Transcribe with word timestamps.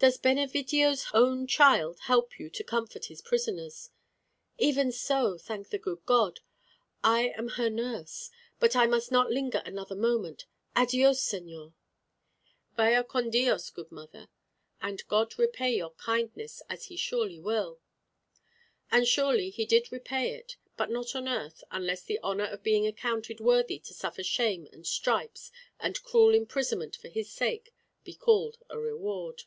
Does 0.00 0.16
Benevidio's 0.16 1.04
own 1.12 1.46
child 1.46 1.98
help 2.04 2.38
you 2.40 2.48
to 2.48 2.64
comfort 2.64 3.04
his 3.12 3.20
prisoners?" 3.20 3.90
"Even 4.56 4.92
so, 4.92 5.36
thank 5.36 5.68
the 5.68 5.76
good 5.78 6.06
God. 6.06 6.40
I 7.04 7.34
am 7.36 7.48
her 7.50 7.68
nurse. 7.68 8.30
But 8.58 8.74
I 8.74 8.86
must 8.86 9.12
not 9.12 9.30
linger 9.30 9.62
another 9.66 9.94
moment. 9.94 10.46
Adiõs, 10.74 11.20
señor." 11.20 11.74
"Vaya 12.78 13.04
con 13.04 13.28
Dios, 13.28 13.68
good 13.68 13.92
mother. 13.92 14.30
And 14.80 15.06
God 15.06 15.38
repay 15.38 15.76
your 15.76 15.92
kindness, 15.92 16.62
as 16.70 16.86
he 16.86 16.96
surely 16.96 17.38
will." 17.38 17.78
And 18.90 19.06
surely 19.06 19.50
he 19.50 19.66
did 19.66 19.92
repay 19.92 20.34
it; 20.34 20.56
but 20.78 20.88
not 20.90 21.14
on 21.14 21.28
earth, 21.28 21.62
unless 21.70 22.02
the 22.02 22.18
honour 22.22 22.46
of 22.46 22.62
being 22.62 22.86
accounted 22.86 23.38
worthy 23.38 23.78
to 23.80 23.92
suffer 23.92 24.22
shame 24.22 24.66
and 24.72 24.86
stripes 24.86 25.52
and 25.78 26.02
cruel 26.02 26.34
imprisonment 26.34 26.96
for 26.96 27.08
his 27.08 27.30
sake 27.30 27.74
be 28.02 28.14
called 28.14 28.56
a 28.70 28.78
reward. 28.78 29.42